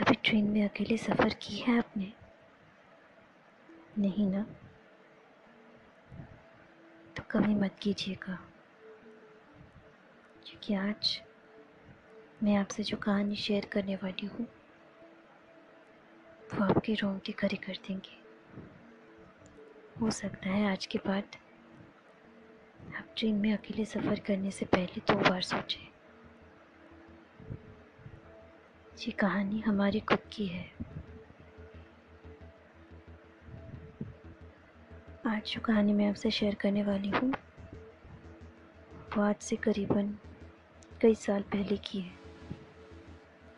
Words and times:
कभी 0.00 0.14
ट्रेन 0.14 0.44
में 0.44 0.64
अकेले 0.64 0.96
सफ़र 0.96 1.34
की 1.34 1.56
है 1.56 1.78
आपने। 1.78 2.12
नहीं 3.98 4.30
ना? 4.30 4.46
तो 7.16 7.22
कभी 7.30 7.54
मत 7.54 7.76
कीजिएगा। 7.82 8.48
क्योंकि 10.46 10.74
आज 10.74 11.22
मैं 12.42 12.56
आपसे 12.56 12.82
जो 12.82 12.96
कहानी 12.96 13.36
शेयर 13.36 13.64
करने 13.64 13.96
वाली 13.96 14.26
हूँ, 14.26 14.46
वो 16.54 16.64
आपके 16.64 16.94
रोंगटे 16.94 17.32
खड़े 17.32 17.56
कर 17.56 17.78
देंगे। 17.88 18.20
हो 20.00 20.10
सकता 20.10 20.50
है 20.50 20.72
आज 20.72 20.86
के 20.86 20.98
बाद 20.98 21.24
आप 22.96 23.06
ट्रेन 23.16 23.34
में 23.34 23.52
अकेले 23.52 23.84
सफ़र 23.84 24.20
करने 24.20 24.50
से 24.50 24.64
पहले 24.64 25.00
दो 25.00 25.30
बार 25.30 25.42
सोचें। 25.42 25.89
ये 29.00 29.10
कहानी 29.10 29.60
हमारी 29.60 30.00
खुद 30.00 30.18
की 30.32 30.46
है। 30.46 30.64
आज 35.26 35.42
जो 35.44 35.60
कहानी 35.60 35.92
मैं 35.92 36.08
आपसे 36.08 36.30
शेयर 36.30 36.54
करने 36.54 36.82
वाली 36.82 37.08
हूँ, 37.08 37.30
वो 39.16 39.22
आज 39.22 39.36
से 39.36 39.56
करीबन 39.56 40.14
कई 41.00 41.14
साल 41.14 41.42
पहले 41.42 41.76
की 41.76 42.00
है। 42.00 42.10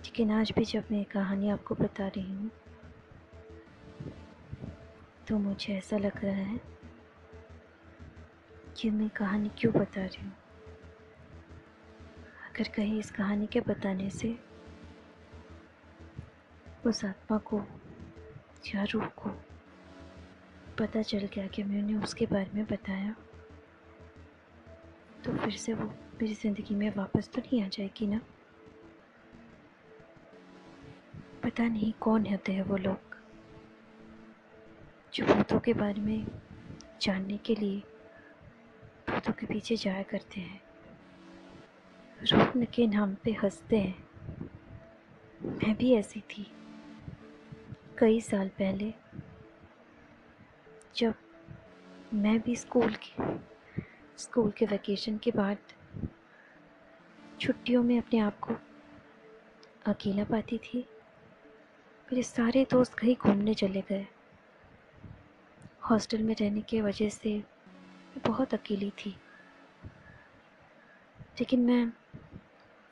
लेकिन 0.02 0.30
आज 0.30 0.52
भी 0.52 0.65
जब 0.65 0.85
मैं 0.93 1.05
कहानी 1.05 1.51
आपको 1.51 1.74
बता 1.74 2.07
रही 2.07 2.33
हूँ 2.33 2.51
तो 5.29 5.38
मुझे 5.38 5.74
ऐसा 5.74 5.99
लग 5.99 6.24
रहा 6.24 6.35
है 6.35 6.61
कि 8.77 8.91
मैं 8.91 9.09
कहानी 9.09 9.51
क्यों 9.59 9.73
बता 9.73 10.05
रही 10.05 10.23
हूँ। 10.23 10.33
अगर 12.47 12.69
कहीं 12.69 12.99
इस 12.99 13.11
कहानी 13.11 13.47
के 13.47 13.61
बताने 13.61 14.11
से 14.11 14.52
उस 16.87 17.05
आत्मा 17.05 17.39
को, 17.39 17.63
या 18.75 18.85
रूह 18.85 19.07
को, 19.07 19.31
पता 20.79 21.02
चल 21.02 21.19
गया 21.19 21.47
कि 21.47 21.63
मैंने 21.63 21.95
उसके 21.95 22.27
बारे 22.27 22.51
में 22.55 22.65
बताया। 22.65 23.16
तो 25.24 25.37
फिर 25.37 25.52
से 25.52 25.74
वो 25.74 25.85
मेरी 26.23 26.35
ज़िंदगी 26.35 26.74
में 26.74 26.95
वापस 26.97 27.29
तो 27.29 27.41
नहीं 27.41 27.63
आ 27.63 27.69
जाएगी 27.69 28.07
ना? 28.07 28.21
पता 31.43 31.65
नहीं 31.65 31.93
कौन 31.93 32.27
होते 32.27 32.52
हैं 32.52 32.63
वो 32.63 32.77
लोग, 32.77 33.17
जो 35.15 35.27
भूतों 35.27 35.61
के 35.61 35.74
बारे 35.74 36.01
में 36.01 36.27
जानने 37.01 37.37
के 37.37 37.55
लिए 37.55 37.83
भूतों 39.11 39.33
के 39.33 39.46
पीछे 39.46 39.77
जाया 39.77 40.02
करते 40.02 40.41
हैं। 40.41 40.61
रूह 42.33 42.65
के 42.65 42.87
नाम 42.87 43.15
पे 43.15 43.33
हँसते 43.33 43.77
हैं। 43.77 44.05
मैं 45.45 45.77
भी 45.77 45.95
ऐसी 45.95 46.21
थी। 46.21 46.51
कई 48.03 48.21
साल 48.21 48.49
पहले, 48.49 48.95
जब 50.97 51.15
मैं 52.15 52.41
भी 52.41 52.57
स्कूल 52.57 52.95
के 52.95 53.39
स्कूल 54.19 54.51
के 54.51 54.67
वैकेशन 54.67 55.19
के 55.19 55.31
बाद 55.31 55.59
छुट्टियों 57.41 57.83
में 57.83 57.99
अपने 57.99 58.19
आप 58.19 58.39
को 58.39 58.55
अकेला 59.87 60.25
पाती 60.25 60.59
थी, 60.59 60.79
मेरे 62.13 62.23
सारे 62.23 62.67
दोस्त 62.71 62.95
कहीं 62.95 63.17
घूमने 63.17 63.55
चले 63.55 63.80
गए। 63.80 64.06
हॉस्टल 65.83 66.23
में 66.23 66.37
रहने 66.41 66.61
की 66.61 66.81
वजह 66.81 67.09
से 67.09 67.39
मैं 67.39 68.23
बहुत 68.27 68.55
अकेली 68.55 68.91
थी। 68.91 69.11
लेकिन 71.41 71.61
मैं 71.61 71.93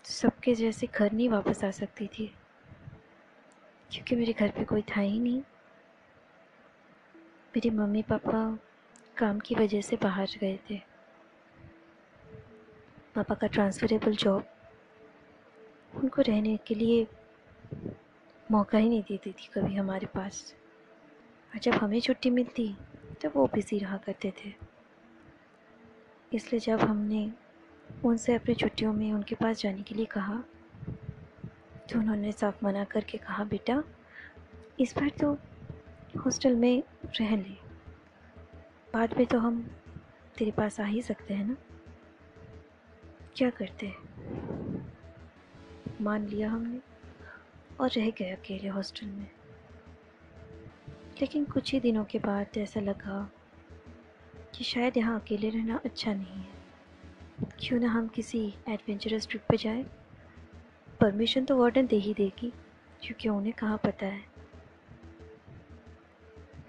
सबके 0.04 0.54
जैसे 0.54 0.86
घर 0.86 1.12
नहीं 1.12 1.28
वापस 1.28 1.64
आ 1.64 1.70
सकती 1.70 2.06
थी। 2.06 2.34
क्योंकि 3.92 4.16
मेरे 4.16 4.32
घर 4.32 4.50
पे 4.50 4.64
कोई 4.64 4.82
था 4.82 5.00
ही 5.00 5.18
नहीं। 5.18 5.40
मेरे 7.56 7.70
मम्मी 7.70 8.02
पापा 8.02 8.58
काम 9.16 9.38
की 9.38 9.54
वजह 9.54 9.80
से 9.80 9.96
बाहर 9.96 10.36
गए 10.40 10.58
थे। 10.70 10.80
पापा 13.14 13.34
का 13.34 13.46
ट्रांसफरेबल 13.46 14.16
जॉब 14.16 14.44
उनको 15.94 16.22
रहने 16.22 16.56
के 16.56 16.74
लिए 16.74 17.06
मौका 18.50 18.78
ही 18.78 18.88
नहीं 18.88 19.02
देती 19.02 19.32
थी 19.32 19.50
कभी 19.54 19.74
हमारे 19.74 20.06
पास। 20.06 20.54
और 21.54 21.58
जब 21.58 21.72
हमें 21.72 22.00
छुट्टी 22.00 22.30
मिलती 22.30 22.74
तो 23.22 23.28
वो 23.28 23.46
बिज़ी 23.46 23.78
रहा 23.78 23.96
करते 23.96 24.32
थे। 24.38 24.52
इसलिए 26.32 26.60
जब 26.60 26.80
हमने 26.80 27.30
उनसे 28.04 28.34
अपनी 28.34 28.54
छुट्टियों 28.54 28.92
में 28.92 29.12
उनके 29.12 29.34
पास 29.34 29.60
जाने 29.60 29.82
के 29.82 29.94
लिए 29.94 30.06
कहा 30.06 30.42
तो 31.92 31.98
उन्होंने 31.98 32.32
साफ़ 32.32 32.64
मना 32.64 32.84
करके 32.84 33.18
कहा, 33.18 33.44
बेटा, 33.44 33.84
इस 34.80 34.94
बार 34.96 35.08
तो 35.08 35.32
हॉस्टल 36.20 36.56
में 36.56 36.82
रह 37.20 37.36
ले। 37.36 37.56
बाद 38.94 39.16
में 39.16 39.26
तो 39.26 39.38
हम 39.38 39.70
तेरे 40.38 40.50
पास 40.50 40.80
आ 40.80 40.84
ही 40.84 41.02
सकते 41.02 41.34
हैं 41.34 41.44
ना? 41.44 41.56
क्या 43.36 43.50
करते 43.50 43.86
हैं? 43.86 44.10
मान 46.00 46.26
लिया 46.26 46.50
हमने 46.50 46.80
और 47.80 47.90
रह 47.90 48.10
गए 48.10 48.30
अकेले 48.30 48.68
हॉस्टल 48.68 49.06
में। 49.06 49.30
लेकिन 51.20 51.44
कुछ 51.44 51.72
ही 51.72 51.80
दिनों 51.80 52.04
के 52.04 52.18
बाद 52.18 52.46
ऐसा 52.58 52.80
लगा 52.80 53.30
कि 54.54 54.64
शायद 54.64 54.96
यहाँ 54.96 55.20
अकेले 55.20 55.50
रहना 55.50 55.80
अच्छा 55.84 56.14
नहीं 56.14 56.42
है। 56.42 56.54
क्यों 57.60 57.80
ना 57.80 57.88
हम 57.88 58.08
किसी 58.08 58.54
एडवेंचरस 58.68 59.28
ट्रिप 59.28 59.42
पे 59.48 59.56
जाएँ? 59.56 59.99
परमिशन 61.00 61.44
तो 61.44 61.56
वार्डन 61.56 61.86
दे 61.86 61.96
ही 61.96 62.14
देगी, 62.14 62.52
क्योंकि 63.02 63.28
उन्हें 63.28 63.52
कहाँ 63.52 63.78
पता 63.84 64.06
है। 64.06 64.28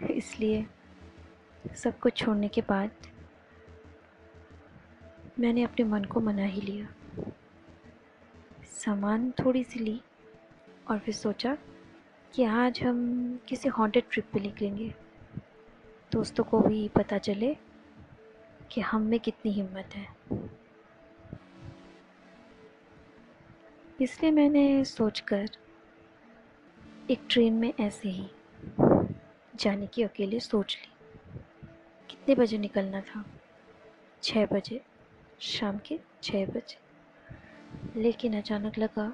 इसलिए 0.10 0.66
सब 1.76 2.00
कुछ 2.00 2.18
छोड़ने 2.18 2.48
के 2.48 2.62
बाद 2.62 2.92
मैंने 5.40 5.64
अपने 5.64 5.86
मन 5.86 6.04
को 6.04 6.20
मना 6.20 6.46
ही 6.46 6.62
लिया। 6.62 6.88
सामान 8.76 9.30
थोड़ी 9.40 9.64
सी 9.64 9.80
ली 9.80 10.00
और 10.90 11.00
फिर 11.00 11.14
सोचा 11.14 11.58
कि 12.34 12.44
आज 12.44 12.82
हम 12.84 13.40
किसी 13.48 13.70
हॉन्टेड 13.70 14.04
ट्रिप 14.12 14.26
पे 14.34 14.40
निकलेंगे। 14.40 14.94
दोस्तों 16.12 16.44
को 16.44 16.60
भी 16.60 16.88
पता 16.88 17.18
चले 17.18 17.56
कि 18.72 18.82
हम 18.82 19.02
में 19.02 19.20
कितनी 19.20 19.52
हिम्मत 19.52 19.96
है। 19.96 20.08
इसलिए 24.02 24.32
मैंने 24.32 24.86
सोचकर 24.86 25.50
एक 27.12 27.22
ट्रेन 27.30 27.54
में 27.54 27.74
ऐसे 27.80 28.10
ही 28.10 28.28
जाने 29.56 29.88
की 29.88 30.04
अकेले 30.04 30.40
सोच 30.40 30.78
ली। 30.78 30.94
कितने 32.10 32.36
बजे 32.36 32.58
निकलना 32.58 33.02
था? 33.02 33.26
छः 34.24 34.46
बजे, 34.46 34.82
शाम 35.40 35.78
के 35.78 36.00
छः 36.24 36.46
बजे। 36.46 36.78
लेकिन 38.02 38.38
अचानक 38.38 38.78
लगा 38.78 39.14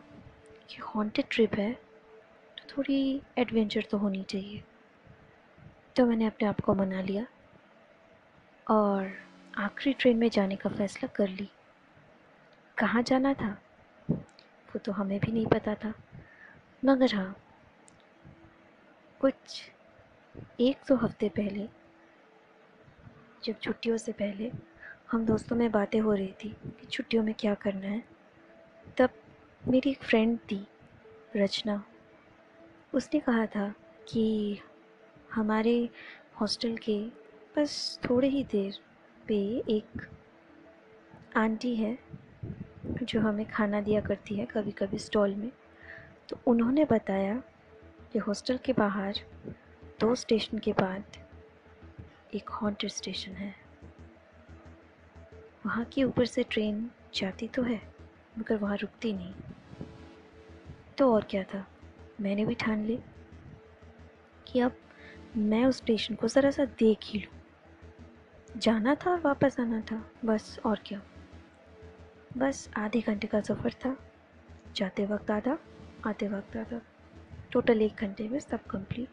कि 0.70 0.78
हॉन्टेड 0.78 1.26
ट्रिप 1.32 1.54
है 1.54 1.74
तो 2.58 2.78
थोड़ी 2.78 3.22
एडवेंचर 3.38 3.82
तो 3.82 3.98
होनी 3.98 4.24
चाहिए। 4.24 4.64
तो 5.96 6.06
मैंने 6.06 6.26
अपने 6.26 6.48
आप 6.48 6.60
को 6.60 6.74
मना 6.74 7.02
लिया 7.02 7.26
और 8.70 9.14
आखिरी 9.58 9.94
ट्रेन 9.94 10.18
में 10.18 10.30
जाने 10.30 10.56
का 10.56 10.70
फ़ैसला 10.70 11.08
कर 11.08 11.28
ली। 11.28 11.50
कहाँ 12.78 13.04
जाना 13.04 13.34
था? 13.34 13.62
वो 14.78 14.82
तो 14.86 14.92
हमें 14.92 15.20
भी 15.20 15.32
नहीं 15.32 15.46
पता 15.48 15.74
था। 15.76 15.94
मगर 16.86 17.16
हाँ 17.16 17.36
कुछ 19.20 19.62
एक 20.60 20.78
दो 20.88 20.96
हफ़्ते 20.96 21.30
पहले, 21.30 21.68
जब 23.44 23.60
छुट्टियों 23.60 23.98
से 23.98 24.12
पहले 24.12 24.52
हम 25.12 25.26
दोस्तों 25.26 25.56
में 25.56 25.72
बातें 25.72 26.00
हो 26.00 26.14
रही 26.14 26.34
थी 26.44 26.50
कि 26.50 26.88
छुट्टियों 26.88 27.24
में 27.24 27.34
क्या 27.34 27.54
करना 27.56 27.88
है, 27.88 28.04
तब 28.98 29.10
मेरी 29.68 29.90
एक 29.90 30.04
फ्रेंड 30.04 30.38
थी, 30.40 30.68
रचना। 31.36 31.84
उसने 32.94 33.20
कहा 33.20 33.46
था 33.46 33.74
कि 34.08 34.60
हमारे 35.34 35.90
हॉस्टल 36.42 36.78
के 36.78 37.00
बस 37.58 38.00
थोड़े 38.10 38.28
ही 38.28 38.44
देर 38.44 38.80
पे 39.28 39.42
एक 39.70 40.08
आंटी 41.38 41.76
है 41.76 41.98
जो 43.08 43.20
हमें 43.20 43.46
खाना 43.50 43.82
दिया 43.82 44.02
करती 44.02 44.36
है 44.36 44.46
कभी 44.46 44.72
कभी 44.72 44.98
स्टॉल 44.98 45.36
में 45.36 45.52
तो 46.30 46.38
उन्होंने 46.48 46.86
बताया 46.86 47.44
कि 48.14 48.20
हॉस्टल 48.20 48.58
के 48.58 48.74
बाहर, 48.74 49.16
दो 50.00 50.16
स्टेशन 50.16 50.58
के 50.58 50.74
बाद 50.74 51.04
एक 52.36 52.50
हॉन्टेड 52.50 52.90
स्टेशन 52.90 53.32
है। 53.32 53.56
वहाँ 55.66 55.86
के 55.86 56.04
ऊपर 56.04 56.26
से 56.26 56.44
ट्रेन 56.44 56.92
जाती 57.16 57.48
तो 57.48 57.64
है, 57.64 57.82
मगर 58.40 58.56
वहाँ 58.56 58.78
रुकती 58.78 59.14
नहीं। 59.14 59.34
तो 60.98 61.14
और 61.14 61.24
क्या 61.24 61.44
था? 61.44 61.68
मैंने 62.22 62.46
भी 62.46 62.56
ठान 62.56 62.86
ली 62.86 63.00
कि 64.48 64.60
अब 64.60 64.76
मैं 65.38 65.66
उस 65.66 65.78
स्टेशन 65.78 66.16
को 66.16 66.28
ज़रा 66.28 66.52
सा 66.52 66.66
देख 66.66 66.98
ही 67.04 67.20
लूँ। 67.20 67.42
जाना 68.60 68.96
था 68.96 69.12
और 69.12 69.20
वापस 69.20 69.60
आना 69.60 69.82
था, 69.82 70.12
बस 70.26 70.60
और 70.66 70.80
क्या। 70.86 71.02
बस 72.38 72.72
आधे 72.78 73.02
घंटे 73.02 73.28
का 73.28 73.42
सफ़र 73.42 73.74
था। 73.74 74.12
जाते 74.76 75.06
वक्त 75.06 75.32
आधा, 75.32 75.58
आते 76.06 76.28
वक्त 76.28 76.58
आधा। 76.58 76.82
टोटल 77.52 77.82
एक 77.82 77.96
घंटे 77.96 78.30
में 78.30 78.40
सब 78.40 78.64
कंप्लीट 78.64 79.10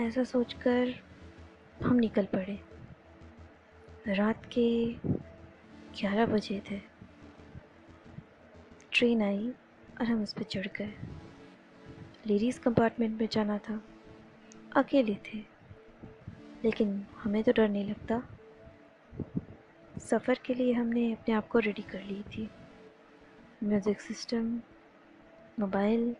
ऐसा 0.00 0.24
सोचकर 0.24 0.94
हम 1.82 1.96
निकल 1.96 2.24
पड़े। 2.24 2.60
रात 4.14 4.44
के 4.44 4.94
ग्यारह 6.00 6.26
बजे 6.26 6.62
थे। 6.70 6.80
ट्रेन 8.92 9.22
आई 9.22 9.50
और 10.00 10.06
हम 10.06 10.22
उस 10.22 10.32
पर 10.32 10.42
चढ़ 10.42 10.66
गए। 10.66 10.94
लेडीज़ 12.26 12.60
कंपार्टमेंट 12.60 13.20
में 13.20 13.28
जाना 13.32 13.58
था। 13.58 13.84
अकेले 14.76 15.14
थे। 15.14 15.38
लेकिन 16.64 17.06
हमें 17.16 17.44
तो 17.44 17.52
डर 17.52 17.68
नहीं 17.68 17.90
लगता। 17.90 18.35
सफ़र 20.06 20.38
के 20.46 20.54
लिए 20.54 20.72
हमने 20.72 21.12
अपने 21.12 21.34
आप 21.34 21.48
को 21.48 21.58
रेडी 21.58 21.82
कर 21.82 22.02
ली 22.02 22.22
थी। 22.32 22.48
म्यूज़िक 23.64 24.00
सिस्टम 24.00 24.44
मोबाइल 25.60 26.14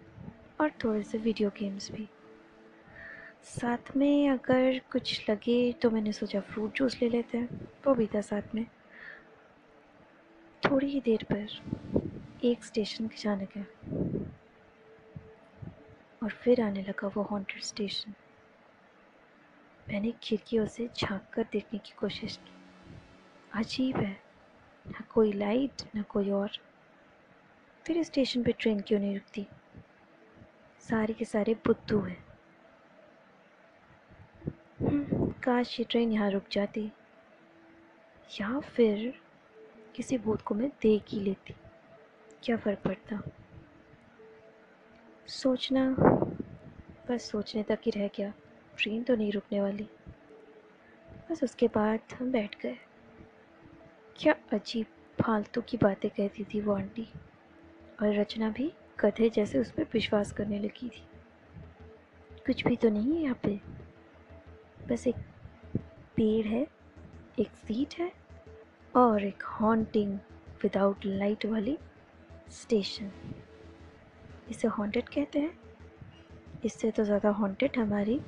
और 0.60 0.70
थोड़े 0.84 1.02
से 1.02 1.18
वीडियो 1.18 1.50
गेम्स 1.50 1.90
भी। 1.90 2.08
साथ 3.44 3.96
में 3.96 4.28
अगर 4.30 4.80
कुछ 4.92 5.28
लगे 5.30 5.72
तो 5.72 5.90
मैंने 5.90 6.12
सोचा 6.12 6.40
फ्रूट 6.40 6.76
जूस 6.76 6.98
ले 7.02 7.08
लेते 7.08 7.38
हैं, 7.38 7.48
वो 7.86 7.94
भी 7.94 8.06
था 8.06 8.20
साथ 8.20 8.54
में। 8.54 8.66
थोड़ी 10.62 10.86
ही 10.86 11.00
देर 11.00 11.26
पर 11.32 12.40
एक 12.44 12.64
स्टेशन 12.64 13.08
अचानक 13.08 13.56
है। 13.56 13.66
और 16.22 16.30
फिर 16.42 16.60
आने 16.60 16.82
लगा 16.82 17.08
वो 17.08 17.22
हॉन्टेड 17.22 17.62
स्टेशन 17.62 18.14
मैंने 19.86 20.12
खिड़कियों 20.22 20.66
से 20.66 20.88
झाँक 20.96 21.30
कर 21.32 21.46
देखने 21.52 21.78
की 21.78 21.94
कोशिश 21.98 22.36
की। 22.36 22.55
अजीब 23.56 23.96
है। 23.96 24.22
ना 24.86 25.04
कोई 25.14 25.32
लाइट 25.32 25.82
ना 25.94 26.02
कोई 26.02 26.30
और। 26.30 26.50
फिर 27.86 28.02
स्टेशन 28.02 28.42
पे 28.42 28.52
ट्रेन 28.52 28.80
क्यों 28.80 29.00
नहीं 29.00 29.14
रुकती? 29.14 29.46
सारे 30.80 31.14
के 31.14 31.24
सारे 31.24 31.54
बुद्धू 31.54 32.00
हैं। 32.00 32.24
हम्म, 34.80 35.30
काश 35.30 35.80
ये 35.80 35.86
ट्रेन 35.90 36.12
यहाँ 36.12 36.30
रुक 36.30 36.44
जाती। 36.52 36.92
या 38.40 38.60
फिर 38.60 39.22
किसी 39.96 40.18
भूत 40.18 40.42
को 40.42 40.54
मैं 40.54 40.68
देख 40.82 41.02
ही 41.08 41.20
लेती। 41.20 41.54
क्या 42.42 42.56
फ़र्क 42.56 42.78
पड़ता? 42.78 43.22
सोचना 45.26 45.96
बस 47.08 47.30
सोचने 47.30 47.62
तक 47.62 47.78
ही 47.86 47.90
रह 47.90 48.08
गया। 48.08 48.32
ट्रेन 48.78 49.02
तो 49.02 49.16
नहीं 49.16 49.32
रुकने 49.32 49.60
वाली। 49.60 49.88
बस 51.30 51.44
उसके 51.44 51.68
बाद 51.68 52.00
हम 52.18 52.32
बैठ 52.32 52.60
गए। 52.60 52.78
क्या 54.18 54.34
अजीब 54.52 54.86
फालतू 55.18 55.60
की 55.60 55.76
बातें 55.76 56.08
कहती 56.10 56.44
थी 56.44 56.60
वो 56.60 56.74
आंटी? 56.74 57.06
और 58.02 58.14
रचना 58.14 58.48
भी 58.50 58.70
कथे 59.00 59.28
जैसे 59.30 59.58
उस 59.58 59.70
पर 59.70 59.86
विश्वास 59.92 60.30
करने 60.32 60.58
लगी 60.58 60.88
थी। 60.88 61.02
कुछ 62.46 62.64
भी 62.66 62.76
तो 62.76 62.88
नहीं 62.88 63.16
है 63.16 63.22
यहाँ 63.22 63.38
पे। 63.42 63.60
बस 64.88 65.06
एक 65.06 65.16
पेड़ 66.16 66.46
है, 66.46 66.66
एक 67.38 67.48
सीट 67.58 67.94
है 67.98 68.10
और 68.94 69.24
एक 69.24 69.42
हॉन्टिंग 69.52 70.18
विदाउट 70.62 71.04
लाइट 71.06 71.46
वाली 71.46 71.76
स्टेशन 72.52 73.10
इसे 74.50 74.68
हॉन्टेड 74.68 75.08
कहते 75.08 75.38
हैं। 75.38 75.52
इससे 76.64 76.90
तो 76.90 77.04
ज़्यादा 77.04 77.30
हॉन्टेड 77.32 77.78
हमारी 77.78 78.20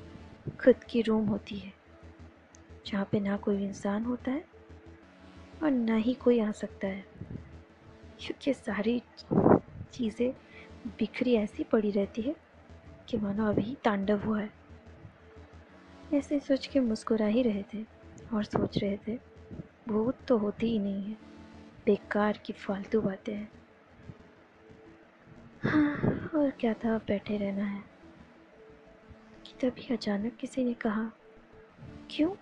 खुद 0.59 0.83
की 0.83 1.01
रूम 1.01 1.25
होती 1.27 1.57
है, 1.57 1.73
जहाँ 2.85 3.07
पे 3.11 3.19
ना 3.19 3.37
कोई 3.37 3.63
इंसान 3.63 4.05
होता 4.05 4.31
है 4.31 4.43
और 5.63 5.71
ना 5.71 5.95
ही 5.95 6.13
कोई 6.13 6.39
आ 6.39 6.51
सकता 6.51 6.87
है। 6.87 7.05
क्योंकि 8.19 8.53
सारी 8.53 9.03
चीज़ें 9.93 10.33
बिखरी 10.87 11.35
ऐसी 11.35 11.63
पड़ी 11.63 11.91
रहती 11.91 12.21
है 12.21 12.35
कि 13.09 13.17
मानो 13.17 13.45
अभी 13.45 13.77
तांडव 13.83 14.19
हुआ 14.19 14.41
है। 14.41 14.53
ऐसे 16.13 16.39
सोच 16.39 16.67
के 16.67 16.79
मुस्कुरा 16.79 17.25
ही 17.25 17.43
रहे 17.43 17.63
थे 17.73 17.85
और 18.33 18.43
सोच 18.43 18.77
रहे 18.77 18.97
थे, 19.07 19.19
भूत 19.87 20.17
तो 20.27 20.37
होती 20.37 20.67
ही 20.67 20.79
नहीं 20.79 21.03
है, 21.03 21.17
बेकार 21.85 22.37
की 22.37 22.53
फालतू 22.53 23.01
बातें 23.01 23.35
हैं। 23.35 23.51
हाँ 25.63 25.95
और 26.35 26.51
क्या 26.51 26.73
था 26.73 26.97
बैठे 26.97 27.37
रहना 27.37 27.65
है। 27.65 27.83
कि 29.45 29.69
तभी 29.69 29.93
अचानक 29.93 30.35
किसी 30.35 30.63
ने 30.63 30.73
कहा, 30.73 31.11
क्यों? 32.11 32.35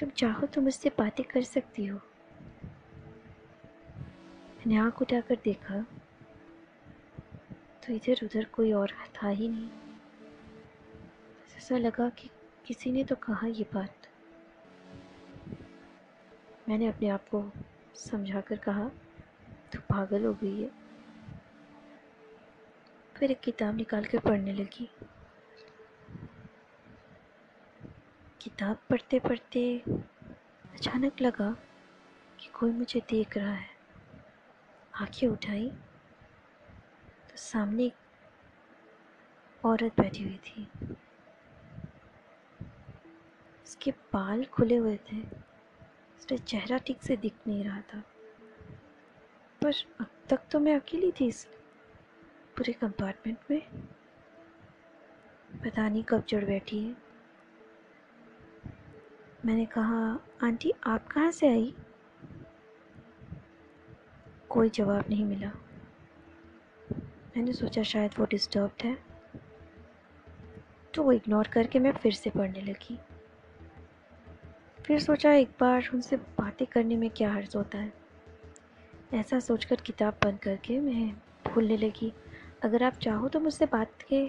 तुम 0.00 0.10
चाहो 0.10 0.46
तो 0.46 0.60
मुझसे 0.60 0.88
बातें 0.88 1.26
कर 1.26 1.42
सकती 1.42 1.86
हो। 1.86 2.00
मैंने 4.66 4.78
आँख 4.80 5.00
उठाकर 5.02 5.36
देखा 5.44 5.78
तो 7.82 7.92
इधर 7.92 8.24
उधर 8.24 8.44
कोई 8.44 8.72
और 8.72 8.92
था 9.16 9.28
ही 9.28 9.48
नहीं। 9.48 9.68
ऐसा 11.56 11.78
लगा 11.78 12.08
कि 12.08 12.30
किसी 12.66 12.92
ने 12.92 13.04
तो 13.04 13.16
कहा 13.16 13.46
ये 13.46 13.66
बात। 13.74 14.08
मैंने 16.68 16.86
अपने 16.86 17.08
आप 17.08 17.28
को 17.28 17.52
समझा 17.94 18.40
कर 18.40 18.56
कहा 18.56 18.88
तो 19.72 19.80
पागल 19.80 20.24
हो 20.24 20.32
गई 20.34 20.62
है। 20.62 20.70
फिर 23.16 23.30
एक 23.30 23.40
किताब 23.40 23.76
निकाल 23.76 24.04
कर 24.04 24.18
पढ़ने 24.18 24.52
लगी। 24.52 24.90
किताब 28.40 28.78
पढ़ते 28.90 29.18
पढ़ते 29.18 29.82
अचानक 30.74 31.20
लगा 31.22 31.56
कि 32.40 32.48
कोई 32.48 32.70
मुझे 32.70 33.00
देख 33.00 33.36
रहा 33.36 33.54
है। 33.54 33.73
आँखें 35.00 35.28
उठाई 35.28 35.70
तो 37.30 37.36
सामने 37.36 37.84
एक 37.84 37.94
औरत 39.64 40.00
बैठी 40.00 40.22
हुई 40.22 40.36
थी। 40.36 40.68
उसके 43.64 43.90
बाल 43.90 44.44
खुले 44.44 44.76
हुए 44.76 44.96
थे। 44.96 45.22
उसका 46.18 46.36
चेहरा 46.36 46.78
ठीक 46.78 47.02
से 47.02 47.16
दिख 47.16 47.34
नहीं 47.46 47.64
रहा 47.64 47.80
था। 47.80 48.02
पर 49.62 49.72
अब 50.00 50.06
तक 50.28 50.40
तो 50.50 50.60
मैं 50.60 50.76
अकेली 50.76 51.12
थी 51.12 51.28
इस 51.28 51.44
पूरे 52.56 52.72
कंपार्टमेंट 52.72 53.38
में। 53.50 53.62
पता 55.64 55.88
नहीं 55.88 56.04
कब 56.04 56.20
चढ़ 56.20 56.44
बैठी 56.44 56.84
है। 56.84 56.96
मैंने 59.44 59.66
कहा, 59.66 60.20
आंटी, 60.42 60.72
आप 60.86 61.06
कहाँ 61.06 61.30
से 61.30 61.48
आई? 61.48 61.74
कोई 64.54 64.68
जवाब 64.68 65.04
नहीं 65.08 65.24
मिला। 65.24 65.48
मैंने 67.36 67.52
सोचा 67.52 67.82
शायद 67.82 68.10
वो 68.18 68.26
डिस्टर्ब्ड 68.26 68.84
है। 68.84 68.98
तो 70.94 71.02
वो 71.02 71.12
इग्नोर 71.12 71.48
करके 71.48 71.78
मैं 71.78 71.92
फिर 71.92 72.12
से 72.12 72.30
पढ़ने 72.30 72.60
लगी। 72.60 72.98
फिर 74.86 75.00
सोचा 75.00 75.32
एक 75.32 75.50
बार 75.60 75.90
उनसे 75.94 76.16
बातें 76.16 76.66
करने 76.66 76.96
में 76.96 77.10
क्या 77.10 77.32
हर्ज 77.32 77.56
होता 77.56 77.78
है। 77.78 77.92
ऐसा 79.14 79.40
सोचकर 79.40 79.76
किताब 79.76 80.18
बंद 80.24 80.38
करके 80.38 80.80
मैं 80.80 81.16
भूलने 81.52 81.76
लगी। 81.76 82.12
अगर 82.62 82.82
आप 82.82 82.92
चाहो 82.92 83.28
तो 83.28 83.40
मुझसे 83.40 83.66
बात 83.66 84.02
के 84.12 84.24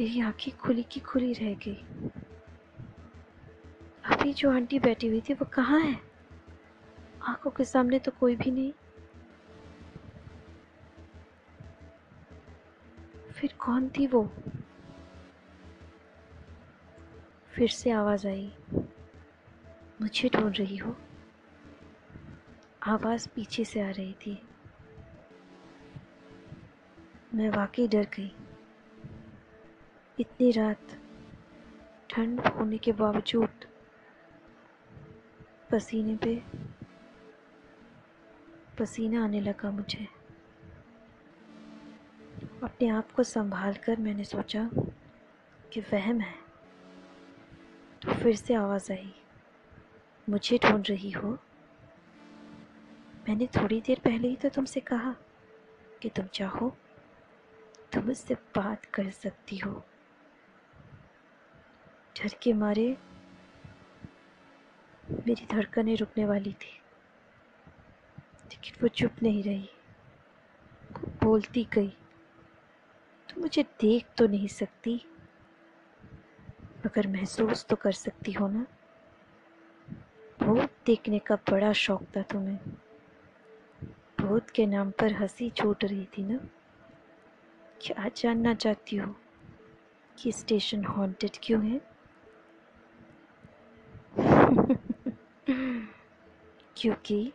मेरी 0.00 0.20
आँखें 0.20 0.56
खुली 0.56 0.82
की 0.82 1.00
खुली 1.00 1.32
रह 1.32 1.54
गई। 1.54 1.84
अभी 4.04 4.32
जो 4.32 4.50
आंटी 4.50 4.78
बैठी 4.78 5.08
हुई 5.08 5.20
थी 5.20 5.34
वो 5.34 5.44
कहाँ 5.44 5.80
है? 5.80 6.07
आँखों 7.28 7.50
के 7.50 7.64
सामने 7.64 7.98
तो 7.98 8.10
कोई 8.10 8.36
भी 8.36 8.50
नहीं। 8.50 8.72
फिर 13.32 13.54
कौन 13.58 13.88
थी 13.88 14.06
वो? 14.06 14.32
फिर 17.50 17.68
से 17.68 17.90
आवाज़ 17.90 18.28
आई। 18.28 18.52
मुझे 20.00 20.28
ढूंढ 20.28 20.56
रही 20.56 20.76
हो। 20.76 20.96
आवाज़ 22.82 23.28
पीछे 23.28 23.64
से 23.64 23.80
आ 23.80 23.90
रही 23.90 24.12
थी। 24.12 24.42
मैं 27.34 27.50
वाकई 27.50 27.88
डर 27.88 28.04
गई। 28.04 28.36
इतनी 30.20 30.50
रात 30.50 31.00
ठंड 32.10 32.40
होने 32.40 32.78
के 32.78 32.92
बावजूद 32.92 33.48
पसीने 35.70 36.16
पे 36.16 36.42
पसीना 38.78 39.22
आने 39.24 39.40
लगा 39.40 39.70
मुझे। 39.70 40.06
अपने 42.62 42.88
आप 42.88 43.10
को 43.12 43.22
संभाल 43.22 43.74
कर 43.74 43.96
मैंने 43.96 44.24
सोचा 44.24 44.68
कि 45.72 45.80
वहम 45.92 46.20
है 46.20 46.34
तो 48.02 48.14
फिर 48.14 48.36
से 48.36 48.54
आवाज़ 48.54 48.92
आई, 48.92 49.12
मुझे 50.28 50.58
ढूंढ 50.58 50.88
रही 50.88 51.10
हो। 51.10 51.30
मैंने 53.28 53.46
थोड़ी 53.56 53.80
देर 53.80 54.00
पहले 54.04 54.28
ही 54.28 54.36
तो 54.36 54.48
तुमसे 54.48 54.80
कहा 54.80 55.14
कि 56.02 56.08
तुम 56.08 56.26
चाहो 56.26 56.68
तो 57.92 58.00
मुझसे 58.00 58.34
बात 58.56 58.84
कर 58.84 59.10
सकती 59.10 59.56
हो। 59.56 59.72
डर 62.16 62.34
के 62.42 62.52
मारे 62.52 62.96
मेरी 65.26 65.46
धड़कनें 65.46 65.96
रुकने 65.96 66.24
वाली 66.24 66.52
थी। 66.52 66.80
लेकिन 68.48 68.74
वो 68.82 68.88
चुप 68.88 69.12
नहीं 69.22 69.42
रही। 69.42 69.68
वो 71.00 71.12
बोलती 71.24 71.68
गई 71.72 71.92
तो 73.28 73.40
मुझे 73.40 73.62
देख 73.62 74.06
तो 74.18 74.26
नहीं 74.26 74.48
सकती, 74.48 75.04
मगर 76.86 77.06
महसूस 77.08 77.64
तो 77.64 77.76
कर 77.76 77.92
सकती 77.92 78.32
हो 78.32 78.48
ना? 78.48 78.66
भूत 80.42 80.70
देखने 80.86 81.18
का 81.18 81.36
बड़ा 81.36 81.72
शौक 81.72 82.02
था 82.16 82.22
तुम्हें। 82.22 82.58
भूत 84.20 84.50
के 84.50 84.66
नाम 84.66 84.90
पर 84.90 85.12
हँसी 85.12 85.50
छूट 85.50 85.84
रही 85.84 86.04
थी 86.04 86.24
ना? 86.24 86.38
क्या 87.80 88.08
जानना 88.08 88.54
चाहती 88.54 88.96
हो 88.96 89.14
कि 90.18 90.32
स्टेशन 90.32 90.84
हॉन्टेड 90.84 91.30
क्यों 91.42 91.66
है? 91.66 91.80
क्योंकि 96.76 97.32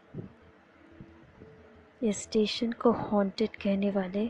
इस 2.04 2.22
स्टेशन 2.24 2.72
को 2.72 2.92
हॉन्टेड 2.92 3.56
कहने 3.56 3.92
वाले 3.92 4.30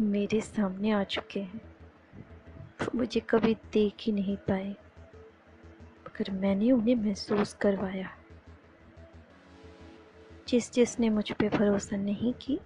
मेरे 0.00 0.40
सामने 0.40 0.90
आ 0.90 1.04
चुके 1.04 1.40
हैं। 1.40 1.60
मुझे 2.94 3.20
कभी 3.20 3.54
देख 3.54 3.94
ही 4.00 4.12
नहीं 4.12 4.36
पाए, 4.36 4.70
मगर 6.00 6.30
मैंने 6.30 6.72
उन्हें 6.72 6.94
महसूस 6.94 7.54
करवाया। 7.54 8.16
जिस 10.48 10.72
जिसने 10.72 11.10
मुझ 11.10 11.32
पे 11.32 11.48
भरोसा 11.48 11.96
नहीं 11.96 12.32
की, 12.32 12.60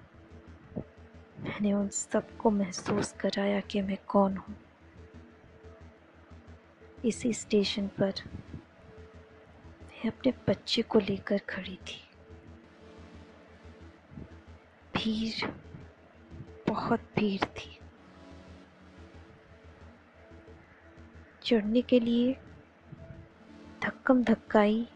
मैंने 1.40 1.72
उन 1.72 1.88
सबको 1.88 2.50
महसूस 2.50 3.12
कराया 3.12 3.60
कि 3.60 3.82
मैं 3.82 3.98
कौन 4.06 4.36
हूँ। 4.36 4.56
इसी 7.04 7.32
स्टेशन 7.32 7.88
पर 7.88 8.12
मैं 9.82 10.10
अपने 10.10 10.32
बच्चे 10.48 10.82
को 10.82 10.98
लेकर 10.98 11.38
खड़ी 11.38 11.76
थी। 11.76 12.05
भीड़ 15.06 15.48
बहुत 16.68 17.00
भीड़ 17.16 17.44
थी। 17.44 17.78
चढ़ने 21.42 21.82
के 21.82 22.00
लिए 22.00 22.32
धक्कम 23.82 24.22
धक्काई 24.24 24.86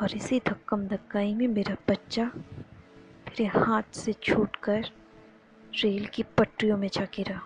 और 0.00 0.14
इसी 0.16 0.38
धक्कम 0.38 0.86
धक्काई 0.88 1.34
में 1.34 1.46
मेरा 1.48 1.76
बच्चा 1.88 2.24
मेरे 2.34 3.46
हाथ 3.46 3.94
से 3.94 4.12
छूटकर 4.12 4.90
रेल 5.74 6.06
की 6.06 6.22
पटरियों 6.38 6.76
में 6.76 6.88
जा 6.88 7.04
गिरा। 7.16 7.42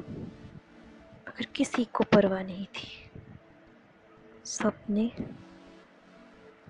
मगर 1.28 1.46
किसी 1.56 1.84
को 1.84 2.04
परवाह 2.04 2.42
नहीं 2.42 2.66
थी। 2.66 2.88
सबने 4.44 5.10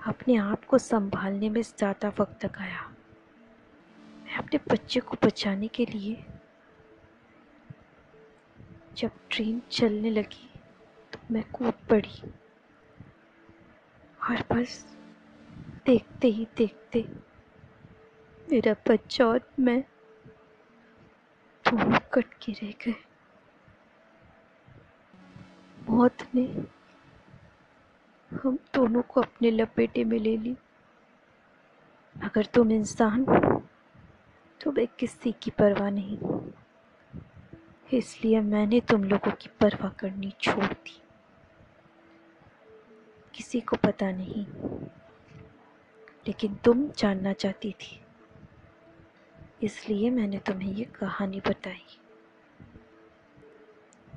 अपने 0.06 0.36
आप 0.36 0.64
को 0.64 0.78
संभालने 0.78 1.50
में 1.50 1.62
ज़्यादा 1.62 2.12
वक्त 2.20 2.44
लगाया। 2.44 2.91
अपने 4.38 4.58
बच्चे 4.70 5.00
को 5.00 5.16
बचाने 5.24 5.68
के 5.68 5.86
लिए 5.86 6.24
जब 8.96 9.10
ट्रेन 9.30 9.60
चलने 9.70 10.10
लगी 10.10 10.48
तो 11.12 11.18
मैं 11.30 11.42
कूद 11.50 11.74
पड़ी। 11.90 12.20
और 14.20 14.42
बस 14.52 14.84
देखते 15.86 16.28
ही 16.28 16.46
देखते 16.56 17.04
मेरा 18.48 18.74
बच्चा 18.88 19.26
और 19.26 19.40
मैं 19.58 19.80
दोनों 21.64 21.98
कट 22.12 22.34
के 22.42 22.52
रह 22.52 22.72
गए। 22.84 22.94
मौत 25.90 26.22
ने 26.34 26.44
हम 28.30 28.58
दोनों 28.74 29.02
को 29.02 29.20
अपने 29.20 29.50
लपेटे 29.50 30.04
में 30.04 30.18
ले 30.18 30.36
ली। 30.36 30.56
अगर 32.16 32.46
तुम 32.46 32.72
इंसान 32.72 33.24
तो 34.62 34.72
मैं 34.72 34.86
किसी 34.98 35.32
की 35.42 35.50
परवाह 35.50 35.88
नहीं 35.90 36.18
इसलिए 37.90 38.40
मैंने 38.40 38.80
तुम 38.80 39.04
लोगों 39.04 39.30
की 39.32 39.48
परवाह 39.60 39.90
करनी 39.90 40.32
छोड़ 40.40 40.64
दी। 40.64 41.00
किसी 43.34 43.60
को 43.60 43.76
पता 43.76 44.10
नहीं, 44.10 44.44
लेकिन 46.26 46.54
तुम 46.64 46.88
जानना 46.98 47.32
चाहती 47.32 47.72
थी। 47.72 48.00
इसलिए 49.62 50.10
मैंने 50.10 50.38
तुम्हें 50.38 50.72
ये 50.72 50.84
कहानी 50.94 51.40
बताई। 51.40 51.84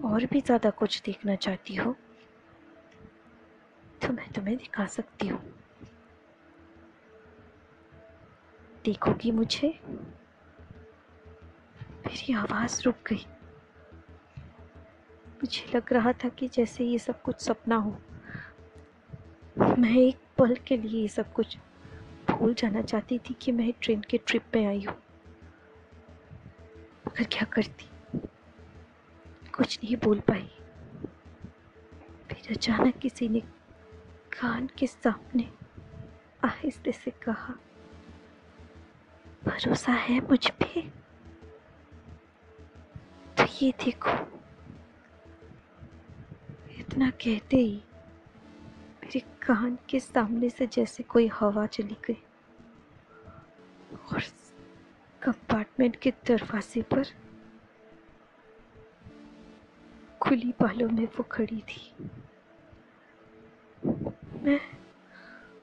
और 0.05 0.25
भी 0.25 0.41
ज़्यादा 0.41 0.69
कुछ 0.69 1.01
देखना 1.05 1.35
चाहती 1.37 1.75
हो 1.75 1.95
तो 4.01 4.13
मैं 4.13 4.31
तुम्हें 4.33 4.55
दिखा 4.57 4.85
सकती 4.87 5.27
हूँ। 5.27 5.39
देखोगी 8.85 9.31
मुझे? 9.31 9.73
मेरी 12.07 12.33
आवाज़ 12.33 12.83
रुक 12.83 12.95
गई। 13.07 13.25
मुझे 15.35 15.71
लग 15.75 15.93
रहा 15.93 16.13
था 16.13 16.29
कि 16.29 16.47
जैसे 16.47 16.83
ये 16.83 17.00
सब 17.00 17.21
कुछ 17.21 17.41
सपना 17.41 17.75
हो। 17.75 17.97
मैं 19.59 19.97
एक 19.97 20.17
पल 20.38 20.55
के 20.55 20.77
लिए 20.77 21.01
ये 21.01 21.07
सब 21.07 21.33
कुछ 21.33 21.57
भूल 22.29 22.53
जाना 22.53 22.81
चाहती 22.81 23.19
थी 23.19 23.33
कि 23.33 23.51
मैं 23.51 23.74
ट्रेन 23.81 24.01
के 24.01 24.17
ट्रिप 24.17 24.43
पे 24.51 24.65
आई 24.65 24.83
हूँ। 24.83 24.95
मगर 27.07 27.24
क्या 27.24 27.43
करती? 27.43 27.89
कुछ 29.51 29.79
नहीं 29.83 29.95
बोल 29.95 30.19
पाई। 30.19 30.51
फिर 32.31 32.57
अचानक 32.57 32.97
किसी 32.97 33.29
ने 33.29 33.39
कान 34.39 34.69
के 34.77 34.88
सामने 34.88 35.50
आहिस्ते 36.43 36.91
से 36.91 37.12
कहा, 37.12 37.53
भरोसा 39.45 39.91
है 39.91 40.19
मुझ 40.19 40.51
पे? 40.51 41.04
ये 43.62 43.71
देखो। 43.71 44.12
इतना 46.79 47.09
कहते 47.09 47.57
ही 47.57 47.83
मेरे 49.03 49.19
कान 49.19 49.77
के 49.89 50.00
सामने 50.00 50.50
से 50.50 50.67
जैसे 50.67 51.03
कोई 51.03 51.27
हवा 51.27 51.65
चली 51.65 51.97
गई। 52.07 52.24
और 54.13 54.21
कंपार्टमेंट 55.21 55.95
के 55.95 56.12
दरवाजे 56.12 56.81
पर 56.81 57.05
खुली 60.21 60.53
बालों 60.62 60.89
में 60.89 61.05
वो 61.05 61.24
खड़ी 61.24 61.62
थी। 61.62 62.09
मैं 64.41 64.59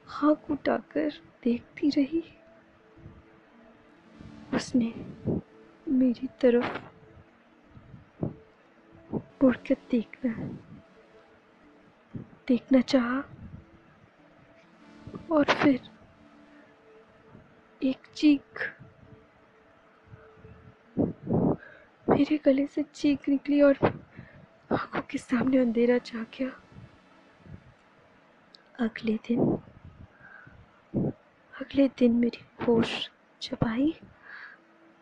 हाथ 0.07 0.51
उठाकर 0.51 1.11
देखती 1.43 1.89
रही। 1.89 2.23
उसने 4.53 4.93
मेरी 5.87 6.27
तरफ़ 6.41 6.92
मुड़ 9.43 9.55
कर 9.57 9.75
देखना। 9.91 10.33
देखना 12.47 12.81
चाहा 12.81 13.17
और 15.31 15.45
फिर 15.53 15.89
एक 17.81 18.07
चीख 18.15 18.61
मेरे 22.09 22.39
गले 22.45 22.67
से 22.67 22.83
चीख 22.83 23.29
निकली 23.29 23.61
और 23.61 23.77
आँखों 24.71 25.01
के 25.01 25.17
सामने 25.17 25.57
अंधेरा 25.57 25.97
छा 25.97 26.25
गया। 26.39 26.49
अगले 28.79 29.15
दिन 29.27 29.39
अगले 31.53 31.87
दिन 31.87 32.11
मेरी 32.11 32.65
होश 32.65 33.09
जब 33.41 33.67
आई, 33.67 33.93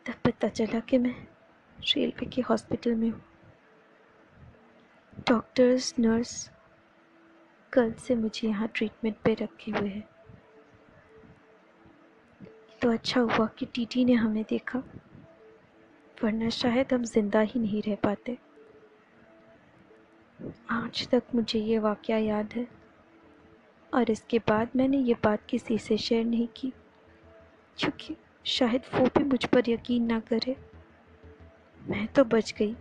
तब 0.05 0.13
पता 0.25 0.47
चला 0.47 0.79
कि 0.79 0.97
मैं 0.97 1.15
रेलवे 1.95 2.25
के 2.25 2.41
हॉस्पिटल 2.41 2.95
में 2.95 3.09
हूँ। 3.09 3.21
डॉक्टर्स, 5.27 5.93
नर्स 5.99 6.49
कल 7.73 7.91
से 7.99 8.15
मुझे 8.15 8.47
यहाँ 8.47 8.67
ट्रीटमेंट 8.75 9.15
पे 9.23 9.33
रखे 9.33 9.71
हुए 9.71 9.89
हैं। 9.89 10.07
तो 12.81 12.91
अच्छा 12.91 13.21
हुआ 13.21 13.45
कि 13.59 13.65
टीटी 13.65 14.05
ने 14.05 14.13
हमें 14.13 14.43
देखा, 14.49 14.79
वरना 16.17 16.49
शायद 16.49 16.93
हम 16.93 17.03
ज़िंदा 17.03 17.39
ही 17.41 17.59
नहीं 17.59 17.81
रह 17.81 17.95
पाते। 17.95 18.37
आज 20.71 21.07
तक 21.07 21.35
मुझे 21.35 21.59
ये 21.59 21.79
वाक़ 21.79 22.11
याद 22.11 22.53
है, 22.53 22.67
और 23.93 24.11
इसके 24.11 24.39
बाद 24.39 24.69
मैंने 24.75 24.97
ये 24.99 25.15
बात 25.23 25.45
किसी 25.49 25.77
से 25.77 25.97
शेयर 25.99 26.25
नहीं 26.25 26.47
की, 26.57 26.73
क्योंकि 27.77 28.15
शायद 28.45 28.81
वो 28.95 29.05
भी 29.07 29.23
मुझ 29.23 29.45
पर 29.45 29.69
यकीन 29.69 30.05
ना 30.05 30.19
करे। 30.19 30.55
मैं 31.81 32.07
तो 32.07 32.23
बच 32.25 32.53
गई। 32.59 32.75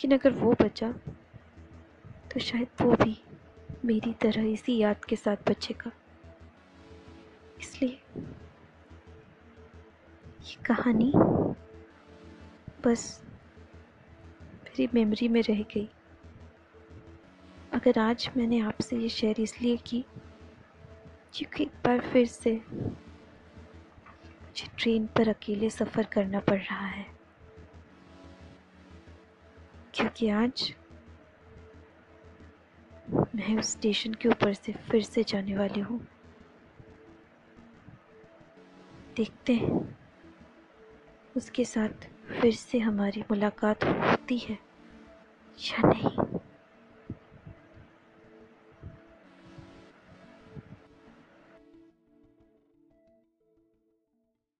लेकिन 0.00 0.12
अगर 0.12 0.30
वो 0.32 0.52
बचा 0.60 0.90
तो 2.30 2.40
शायद 2.40 2.82
वो 2.82 2.92
भी 2.96 3.16
मेरी 3.84 4.12
तरह 4.22 4.42
इसी 4.48 4.76
याद 4.78 5.04
के 5.04 5.16
साथ 5.16 5.36
बचेगा। 5.48 5.90
इसलिए 7.60 7.98
ये 10.40 10.56
कहानी 10.66 11.12
बस 12.84 13.02
मेरी 14.64 14.88
मेमोरी 14.94 15.28
में 15.28 15.40
रह 15.42 15.62
गई। 15.74 15.88
अगर 17.72 17.98
आज 18.00 18.30
मैंने 18.36 18.60
आपसे 18.62 18.96
ये 18.96 19.08
शेयर 19.08 19.40
इसलिए 19.40 19.76
की 19.86 20.04
क्योंकि 21.34 21.62
एक 21.64 21.72
बार 21.84 22.00
फिर 22.12 22.26
से 22.28 22.52
मुझे 24.44 24.68
ट्रेन 24.78 25.06
पर 25.16 25.28
अकेले 25.28 25.70
सफ़र 25.72 26.06
करना 26.12 26.40
पड़ 26.40 26.60
रहा 26.60 26.86
है। 26.86 27.17
क्योंकि 29.98 30.28
आज 30.28 30.74
मैं 33.34 33.58
उस 33.58 33.72
स्टेशन 33.72 34.14
के 34.14 34.28
ऊपर 34.28 34.54
से 34.54 34.72
फिर 34.72 35.02
से 35.02 35.22
जाने 35.22 35.56
वाली 35.56 35.80
हूँ। 35.80 36.08
देखते 39.16 39.54
हैं। 39.54 39.98
उसके 41.36 41.64
साथ 41.64 42.08
फिर 42.40 42.54
से 42.54 42.78
हमारी 42.78 43.20
मुलाकात 43.20 43.84
होती 43.84 44.38
है 44.38 44.58
या 45.60 45.88
नहीं? 45.88 46.17